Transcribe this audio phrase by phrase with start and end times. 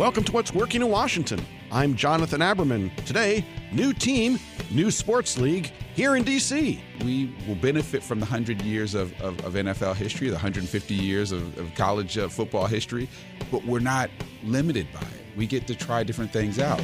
[0.00, 1.44] Welcome to What's Working in Washington.
[1.70, 2.90] I'm Jonathan Aberman.
[3.04, 4.38] Today, new team,
[4.70, 6.82] new sports league here in D.C.
[7.04, 11.32] We will benefit from the 100 years of, of, of NFL history, the 150 years
[11.32, 13.10] of, of college uh, football history,
[13.50, 14.08] but we're not
[14.42, 15.36] limited by it.
[15.36, 16.80] We get to try different things out.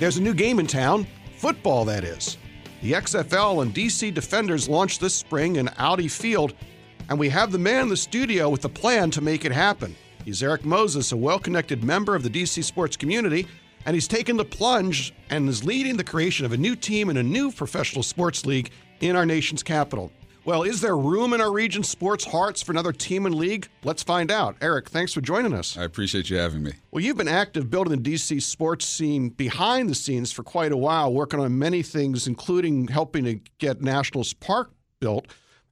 [0.00, 1.06] There's a new game in town,
[1.38, 2.36] football, that is.
[2.82, 6.52] The XFL and DC Defenders launched this spring in Audi Field,
[7.08, 9.94] and we have the man in the studio with the plan to make it happen.
[10.24, 13.46] He's Erik Moses, a well connected member of the DC sports community,
[13.84, 17.18] and he's taken the plunge and is leading the creation of a new team and
[17.18, 20.10] a new professional sports league in our nation's capital.
[20.46, 23.68] Well, is there room in our region's sports hearts for another team and league?
[23.82, 24.56] Let's find out.
[24.60, 25.76] Erik, thanks for joining us.
[25.76, 26.72] I appreciate you having me.
[26.90, 30.76] Well, you've been active building the DC sports scene behind the scenes for quite a
[30.76, 35.26] while, working on many things, including helping to get Nationals Park built.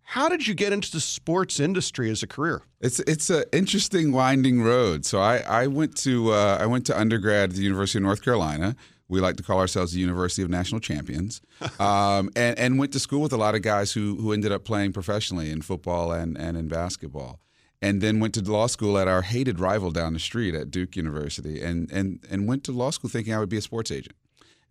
[0.04, 2.62] How did you get into the sports industry as a career?
[2.80, 5.06] It's it's an interesting winding road.
[5.06, 8.22] So I, I went to uh, I went to undergrad at the University of North
[8.22, 8.76] Carolina.
[9.08, 11.40] We like to call ourselves the University of National Champions,
[11.80, 14.64] um, and and went to school with a lot of guys who who ended up
[14.64, 17.40] playing professionally in football and and in basketball,
[17.80, 20.96] and then went to law school at our hated rival down the street at Duke
[20.96, 24.16] University, and and and went to law school thinking I would be a sports agent,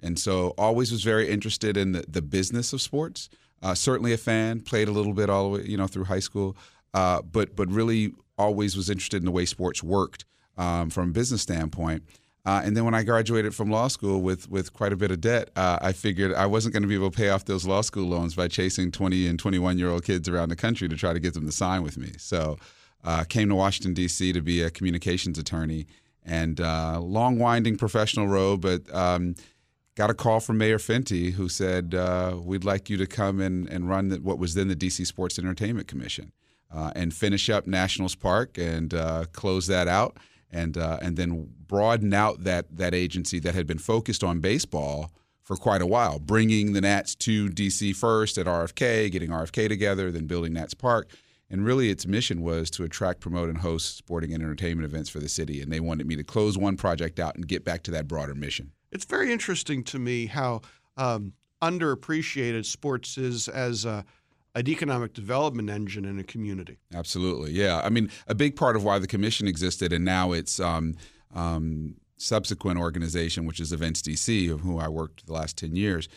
[0.01, 3.29] and so always was very interested in the, the business of sports.
[3.61, 6.19] Uh, certainly a fan, played a little bit all the way you know through high
[6.19, 6.55] school,
[6.93, 10.25] uh, but but really always was interested in the way sports worked
[10.57, 12.03] um, from a business standpoint.
[12.43, 15.21] Uh, and then when I graduated from law school with with quite a bit of
[15.21, 17.81] debt, uh, I figured I wasn't going to be able to pay off those law
[17.81, 21.13] school loans by chasing 20 and 21 year old kids around the country to try
[21.13, 22.13] to get them to sign with me.
[22.17, 22.57] So
[23.03, 24.33] uh, came to Washington D.C.
[24.33, 25.85] to be a communications attorney,
[26.25, 28.93] and uh, long winding professional road, but.
[28.93, 29.35] Um,
[29.95, 33.67] got a call from Mayor Fenty who said, uh, We'd like you to come and,
[33.69, 36.31] and run the, what was then the DC Sports Entertainment Commission
[36.73, 38.93] uh, and finish up Nationals Park and
[39.33, 40.17] close that out
[40.51, 45.11] and uh, and then broaden out that that agency that had been focused on baseball
[45.41, 50.11] for quite a while, bringing the Nats to DC first at RFK, getting RFK together,
[50.11, 51.09] then building Nats Park.
[51.49, 55.19] And really, its mission was to attract, promote, and host sporting and entertainment events for
[55.19, 55.61] the city.
[55.61, 58.33] And they wanted me to close one project out and get back to that broader
[58.33, 58.71] mission.
[58.91, 60.61] It's very interesting to me how
[60.97, 64.05] um, underappreciated sports is as a
[64.53, 66.77] an economic development engine in a community.
[66.93, 67.79] Absolutely, yeah.
[67.85, 70.95] I mean, a big part of why the commission existed, and now it's um,
[71.33, 76.09] um, subsequent organization, which is Events DC, of whom I worked the last ten years,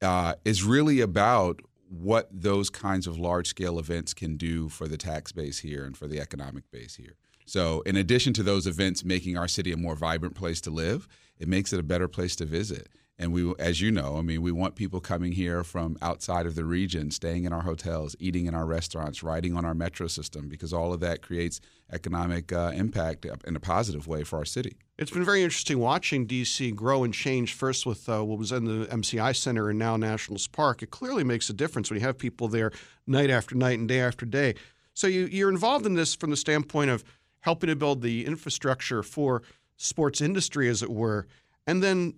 [0.00, 1.60] uh, is really about
[1.90, 5.94] what those kinds of large scale events can do for the tax base here and
[5.94, 7.16] for the economic base here.
[7.52, 11.06] So, in addition to those events making our city a more vibrant place to live,
[11.38, 12.88] it makes it a better place to visit.
[13.18, 16.54] And we, as you know, I mean, we want people coming here from outside of
[16.54, 20.48] the region, staying in our hotels, eating in our restaurants, riding on our metro system,
[20.48, 21.60] because all of that creates
[21.92, 24.78] economic uh, impact in a positive way for our city.
[24.98, 27.52] It's been very interesting watching DC grow and change.
[27.52, 30.82] First with uh, what was in the MCI Center and now Nationals Park.
[30.82, 32.72] It clearly makes a difference when you have people there
[33.06, 34.54] night after night and day after day.
[34.94, 37.04] So you, you're involved in this from the standpoint of
[37.42, 39.42] helping to build the infrastructure for
[39.76, 41.28] sports industry, as it were,
[41.66, 42.14] and then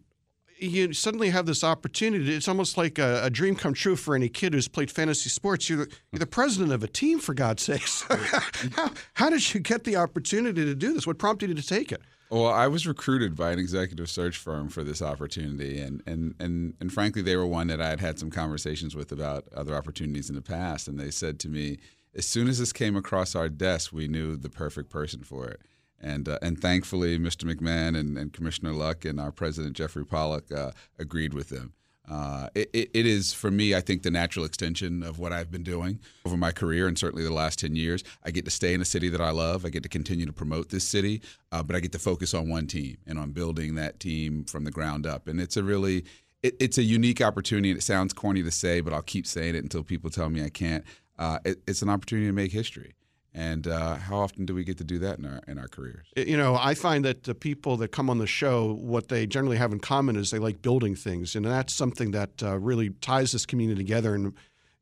[0.58, 2.34] you suddenly have this opportunity.
[2.34, 5.68] It's almost like a, a, dream come true for any kid who's played fantasy sports.
[5.68, 8.02] You're the, you're the president of a team, for God's sakes.
[8.76, 11.06] how, how did you get the opportunity to do this?
[11.06, 12.00] What prompted you to take it?
[12.30, 16.74] Well, I was recruited by an executive search firm for this opportunity, and and and
[16.80, 20.30] and frankly, they were one that I had had some conversations with about other opportunities
[20.30, 21.78] in the past, and they said to me,
[22.16, 25.60] as soon as this came across our desk, we knew the perfect person for it
[26.04, 27.50] and uh, and thankfully, Mr.
[27.50, 31.72] McMahon and, and, Commissioner Luck and our President Jeffrey Pollack uh, agreed with them.
[32.06, 35.62] Uh, it, it is for me, I think, the natural extension of what I've been
[35.62, 38.04] doing over my career and certainly the last ten years.
[38.22, 39.64] I get to stay in a city that I love.
[39.64, 42.50] I get to continue to promote this city, uh, but I get to focus on
[42.50, 45.26] one team and on building that team from the ground up.
[45.26, 46.04] And it's a really
[46.44, 47.70] it, it's a unique opportunity.
[47.70, 50.44] And it sounds corny to say, but I'll keep saying it until people tell me
[50.44, 50.84] I can't.
[51.18, 52.94] Uh, it, it's an opportunity to make history.
[53.36, 56.06] And uh, how often do we get to do that in our in our careers?
[56.16, 59.56] You know, I find that the people that come on the show, what they generally
[59.56, 63.32] have in common is they like building things, and that's something that uh, really ties
[63.32, 64.26] this community together in,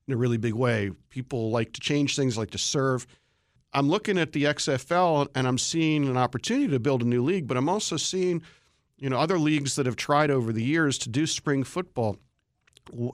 [0.06, 0.90] in a really big way.
[1.08, 3.06] People like to change things, like to serve.
[3.72, 7.46] I'm looking at the XFL, and I'm seeing an opportunity to build a new league,
[7.46, 8.42] but I'm also seeing,
[8.98, 12.18] you know, other leagues that have tried over the years to do spring football.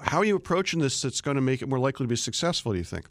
[0.02, 1.02] How are you approaching this?
[1.02, 2.72] That's going to make it more likely to be successful.
[2.72, 3.06] Do you think?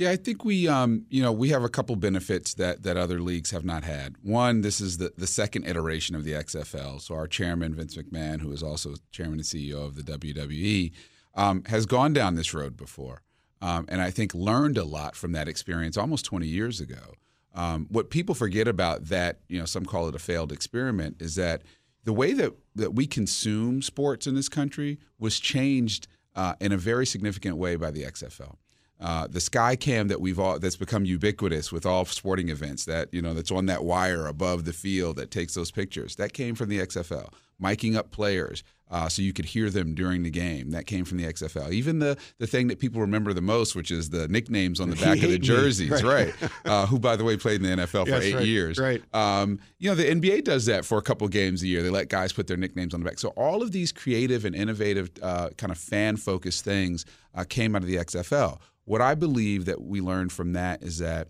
[0.00, 3.20] Yeah, I think we, um, you know, we have a couple benefits that that other
[3.20, 4.16] leagues have not had.
[4.22, 7.02] One, this is the the second iteration of the XFL.
[7.02, 10.92] So our chairman Vince McMahon, who is also chairman and CEO of the WWE,
[11.34, 13.20] um, has gone down this road before,
[13.60, 17.14] um, and I think learned a lot from that experience almost 20 years ago.
[17.54, 21.34] Um, what people forget about that, you know, some call it a failed experiment, is
[21.34, 21.62] that
[22.04, 26.76] the way that, that we consume sports in this country was changed uh, in a
[26.76, 28.56] very significant way by the XFL.
[29.00, 33.08] Uh, the sky cam that we've all that's become ubiquitous with all sporting events that
[33.14, 36.54] you know that's on that wire above the field that takes those pictures that came
[36.54, 37.32] from the XFL
[37.62, 41.18] miking up players uh, so you could hear them during the game that came from
[41.18, 44.80] the XFL even the the thing that people remember the most which is the nicknames
[44.80, 46.50] on the back of the jerseys right, right.
[46.64, 48.78] Uh, who by the way played in the NFL for yes, eight right, years.
[48.78, 49.02] Right.
[49.14, 51.82] Um, you know the NBA does that for a couple games a year.
[51.82, 53.18] They let guys put their nicknames on the back.
[53.18, 57.04] So all of these creative and innovative uh, kind of fan focused things
[57.34, 58.58] uh, came out of the XFL
[58.90, 61.28] what I believe that we learned from that is that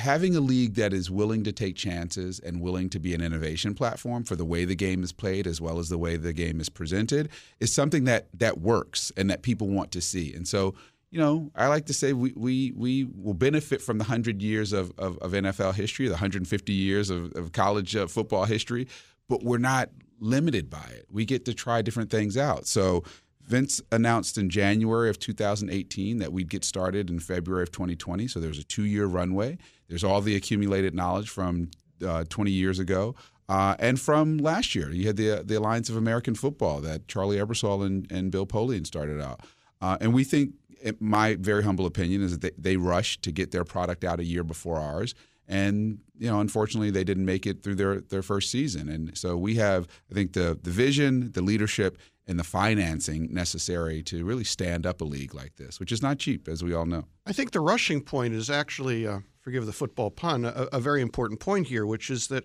[0.00, 3.74] having a league that is willing to take chances and willing to be an innovation
[3.74, 6.60] platform for the way the game is played as well as the way the game
[6.60, 7.28] is presented
[7.60, 10.34] is something that that works and that people want to see.
[10.34, 10.74] And so,
[11.10, 14.72] you know, I like to say we we, we will benefit from the 100 years
[14.72, 18.88] of, of, of NFL history, the 150 years of, of college uh, football history,
[19.28, 21.06] but we're not limited by it.
[21.10, 22.66] We get to try different things out.
[22.66, 23.04] So
[23.50, 28.28] Vince announced in January of 2018 that we'd get started in February of 2020.
[28.28, 29.58] So there's a two year runway.
[29.88, 31.70] There's all the accumulated knowledge from
[32.06, 33.16] uh, 20 years ago.
[33.48, 37.38] Uh, and from last year, you had the the Alliance of American Football that Charlie
[37.38, 39.40] Ebersol and, and Bill Polian started out.
[39.82, 40.54] Uh, and we think,
[41.00, 44.24] my very humble opinion, is that they, they rushed to get their product out a
[44.24, 45.16] year before ours.
[45.50, 48.88] And you know, unfortunately, they didn't make it through their, their first season.
[48.88, 51.98] And so we have, I think, the the vision, the leadership,
[52.30, 56.20] and the financing necessary to really stand up a league like this, which is not
[56.20, 57.06] cheap, as we all know.
[57.26, 61.02] I think the rushing point is actually, uh, forgive the football pun, a, a, very
[61.02, 62.44] important point here, which is that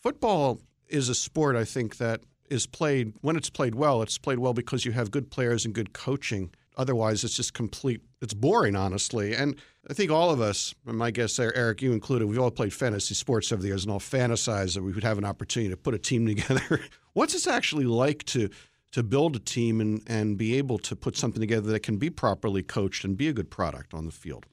[0.00, 4.38] football is a sport, I think, that is played, when it's played well, it's played
[4.38, 6.50] well because you have good players and good coaching.
[6.76, 9.34] Otherwise, it's just complete, it's boring, honestly.
[9.34, 9.56] And
[9.88, 12.72] I think all of us, and my guess there, Erik, you included, we've all played
[12.72, 15.76] fantasy sports over the years and all fantasized that we would have an opportunity to
[15.76, 16.80] put a team together.
[17.14, 18.50] What's this actually like to
[18.92, 22.10] to build a team and, and be able to put something together that can be
[22.10, 24.46] properly coached and be a good product on the field?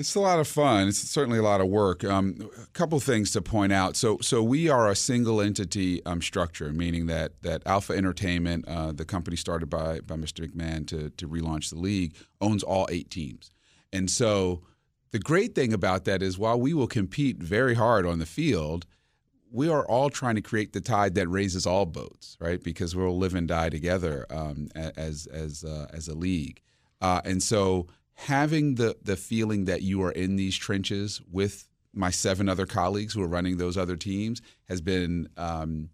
[0.00, 0.88] It's a lot of fun.
[0.88, 2.04] It's certainly a lot of work.
[2.04, 3.96] Um, a couple things to point out.
[3.96, 8.92] So, so we are a single entity um, structure, meaning that that Alpha Entertainment, uh,
[8.92, 10.48] the company started by by Mr.
[10.48, 13.50] McMahon to to relaunch the league, owns all eight teams,
[13.92, 14.62] and so
[15.10, 18.86] the great thing about that is while we will compete very hard on the field,
[19.52, 22.62] we are all trying to create the tide that raises all boats, right?
[22.62, 26.62] Because we'll live and die together um, as as uh, as a league,
[27.02, 27.86] uh, and so
[28.20, 33.14] having the the feeling that you are in these trenches with my seven other colleagues
[33.14, 35.88] who are running those other teams has been um,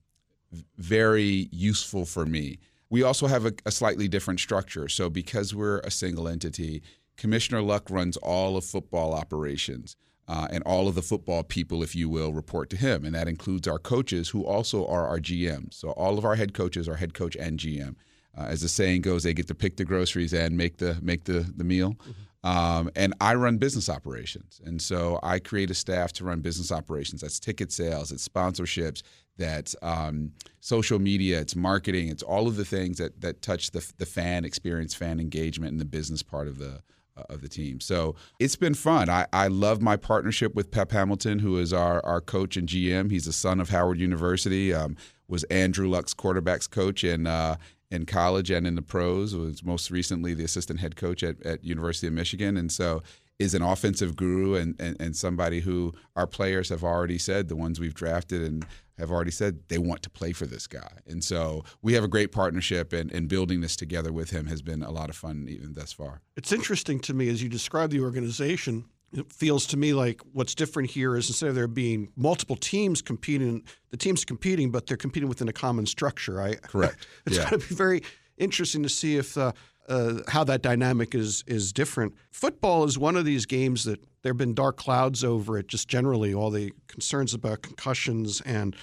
[0.76, 2.58] very useful for me.
[2.90, 6.82] We also have a, a slightly different structure, so because we're a single entity,
[7.17, 9.96] Commissioner Luck runs all of football operations.
[10.29, 13.05] Uh, and all of the football people, if you will, report to him.
[13.05, 15.75] And that includes our coaches, who also are our GMs.
[15.75, 17.94] So all of our head coaches are head coach and GM.
[18.36, 21.24] Uh, as the saying goes, they get to pick the groceries and make the make
[21.24, 21.94] the the meal.
[21.94, 22.12] Mm-hmm.
[22.48, 26.70] Um, and I run business operations, and so I create a staff to run business
[26.70, 27.22] operations.
[27.22, 29.02] That's ticket sales, it's sponsorships,
[29.36, 33.84] that's um, social media, it's marketing, it's all of the things that that touch the
[33.98, 36.82] the fan experience, fan engagement, and the business part of the
[37.16, 37.81] uh, of the team.
[37.81, 39.08] So it's been fun.
[39.08, 43.10] I, I love my partnership with Pep Hamilton, who is our, our coach and GM.
[43.10, 47.56] He's a son of Howard University, um, was Andrew Luck's quarterbacks coach in, uh,
[47.90, 51.64] in college and in the pros, was most recently the assistant head coach at, at
[51.64, 52.56] University of Michigan.
[52.56, 53.02] And so
[53.38, 57.56] is an offensive guru and, and, and somebody who our players have already said, the
[57.56, 58.66] ones we've drafted and
[58.98, 60.90] have already said they want to play for this guy.
[61.06, 64.62] And so we have a great partnership, and, and building this together with him has
[64.62, 66.22] been a lot of fun even thus far.
[66.36, 68.86] It's interesting to me as you describe the organization.
[69.17, 73.03] It feels to me like what's different here is instead of there being multiple teams
[73.03, 76.41] competing, the teams competing, but they're competing within a common structure.
[76.41, 77.06] I correct.
[77.27, 77.51] it's yeah.
[77.51, 78.03] going to be very
[78.39, 79.53] interesting to see if uh,
[79.89, 82.15] uh, how that dynamic is is different.
[82.31, 85.69] Football is one of these games that there have been dark clouds over it.
[85.69, 88.77] Just generally, all the concerns about concussions and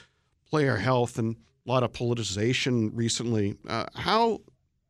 [0.50, 1.36] player health and
[1.66, 3.56] a lot of politicization recently.
[3.68, 4.40] Uh, how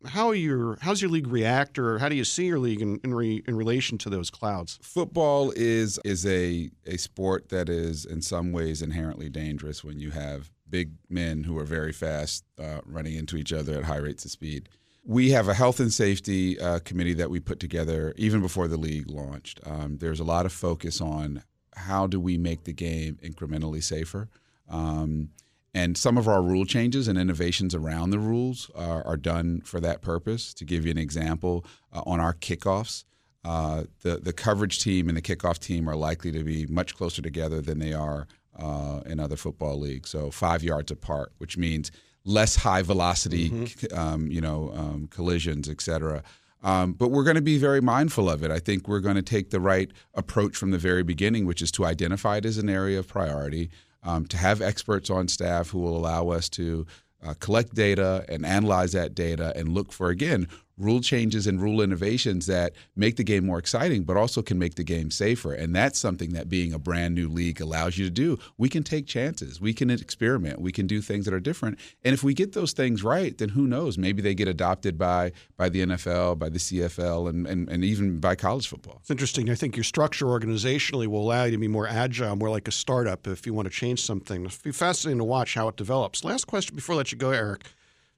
[0.05, 3.13] how your how's your league react, or how do you see your league in in,
[3.13, 4.79] re, in relation to those clouds?
[4.81, 10.12] Football is is a a sport that is in some ways inherently dangerous when you
[10.12, 14.25] have big men who are very fast uh, running into each other at high rates
[14.25, 14.69] of speed.
[15.05, 18.77] We have a health and safety uh, committee that we put together even before the
[18.77, 19.60] league launched.
[19.65, 21.43] Um, there's a lot of focus on
[21.75, 24.29] how do we make the game incrementally safer.
[24.69, 25.29] Um,
[25.74, 29.80] and some of our rule changes and innovations around the rules are, are done for
[29.80, 30.53] that purpose.
[30.53, 33.06] To give you an example, uh, on our kickoffs,
[33.44, 37.22] uh, the the coverage team and the kickoff team are likely to be much closer
[37.22, 38.27] together than they are
[38.58, 40.10] uh, in other football leagues.
[40.10, 41.92] So five yards apart, which means
[42.25, 44.00] less high velocity, mm-hmm.
[44.00, 46.24] um, you know, um, collisions, et cetera.
[46.63, 48.50] Um, but we're going to be very mindful of it.
[48.50, 51.72] I think we're going to take the right approach from the very beginning, which is
[51.72, 53.70] to identify it as an area of priority,
[54.03, 56.86] um, to have experts on staff who will allow us to
[57.25, 61.82] uh, collect data and analyze that data and look for, again, rule changes and rule
[61.82, 65.53] innovations that make the game more exciting, but also can make the game safer.
[65.53, 68.39] And that's something that being a brand new league allows you to do.
[68.58, 71.80] We can take chances, we can experiment, we can do things that are different.
[72.03, 73.98] And if we get those things right, then who knows?
[73.98, 78.20] Maybe they get adopted by by the NFL, by the CFL, and, and, and even
[78.20, 78.98] by college football.
[79.01, 79.50] It's interesting.
[79.50, 82.72] I think your structure organizationally will allow you to be more agile, more like a
[82.72, 84.46] startup if you want to change something.
[84.46, 86.24] It'll be fascinating to watch how it develops.
[86.24, 87.63] Last question before I let you go, Erik.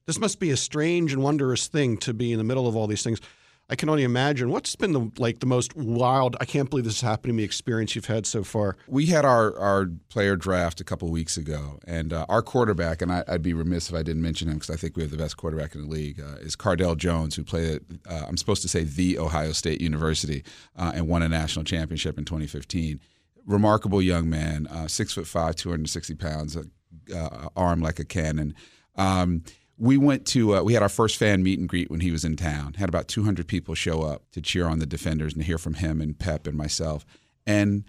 [0.07, 2.85] This must be a strange and wondrous thing to be in the middle of all
[2.85, 3.19] these things.
[3.67, 6.38] I can only imagine what's been the like the most wild.
[6.39, 7.43] I can't believe this is happening to me.
[7.43, 8.77] Experience you've had so far.
[8.88, 13.12] We had our our player draft a couple weeks ago, and uh, our quarterback, and
[13.12, 15.17] I, would be remiss if I didn't mention him because I think we have the
[15.17, 18.62] best quarterback in the league, uh, is Cardale Jones, who played at uh, I'm supposed
[18.62, 20.43] to say the Ohio State University
[20.75, 23.00] uh, and won a national championship in 2015.
[23.47, 28.53] Remarkable young man, uh, six foot five, 260 pounds, uh, arm like a cannon.
[28.95, 29.43] Um,
[29.77, 32.24] we went to uh, we had our first fan meet and greet when he was
[32.24, 32.74] in town.
[32.74, 36.01] Had about 200 people show up to cheer on the defenders and hear from him
[36.01, 37.05] and pep and myself.
[37.48, 37.84] And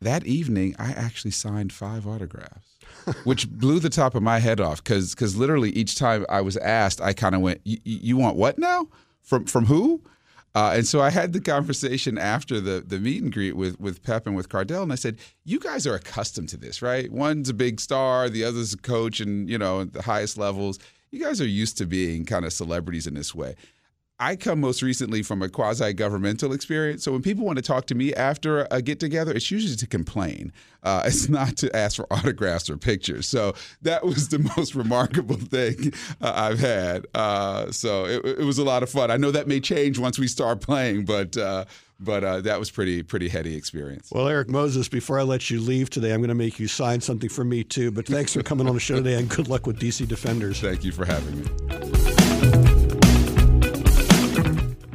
[0.00, 2.76] that evening i actually signed five autographs
[3.24, 6.58] which blew the top of my head off because because literally each time i was
[6.58, 8.88] asked i kind of went you want what now?
[9.22, 10.02] From from who?
[10.56, 14.02] Uh, and so I had the conversation after the the meet and greet with with
[14.02, 17.10] Pep and with Cardale, and I said, "You guys are accustomed to this, right?
[17.10, 20.78] One's a big star, the other's a coach, and you know the highest levels
[21.14, 23.54] you guys are used to being kind of celebrities in this way.
[24.20, 27.02] I come most recently from a quasi governmental experience.
[27.02, 29.86] So when people want to talk to me after a get together, it's usually to
[29.86, 30.52] complain.
[30.82, 33.28] Uh, it's not to ask for autographs or pictures.
[33.28, 37.06] So that was the most remarkable thing uh, I've had.
[37.14, 39.10] Uh, so it, it, was a lot of fun.
[39.10, 41.64] I know that may change once we start playing, but uh,
[42.00, 44.10] but uh, that was pretty pretty heady experience.
[44.12, 47.00] Well, Erik Moses, before I let you leave today, I'm going to make you sign
[47.00, 47.90] something for me too.
[47.90, 50.60] But thanks for coming on the show today, and good luck with DC Defenders.
[50.60, 51.46] Thank you for having me.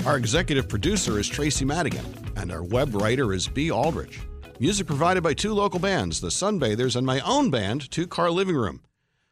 [0.06, 3.70] Our executive producer is Tracy Madigan, and our web writer is B.
[3.70, 4.20] Aldrich.
[4.60, 8.56] Music provided by two local bands, the Sunbathers, and my own band, Two Car Living
[8.56, 8.82] Room.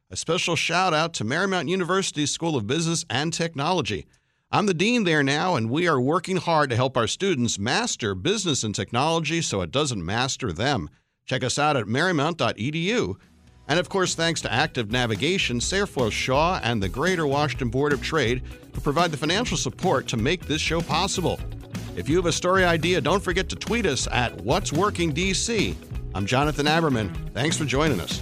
[0.10, 4.06] A special shout out to Marymount University School of Business and Technology.
[4.50, 8.16] I'm the dean there now, and we are working hard to help our students master
[8.16, 10.90] business and technology so it doesn't master them.
[11.26, 13.16] Check us out at marymount.edu.
[13.68, 18.02] And of course, thanks to Active Navigation, Sarefoyle Shaw, and the Greater Washington Board of
[18.02, 18.42] Trade
[18.74, 21.38] who provide the financial support to make this show possible.
[21.98, 25.76] If you have a story idea, don't forget to tweet us at What's Working DC.
[26.16, 27.14] I'm Jonathan Aberman.
[27.34, 28.22] Thanks for joining us.